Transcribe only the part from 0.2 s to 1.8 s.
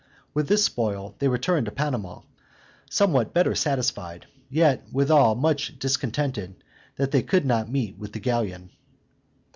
With this spoil they returned to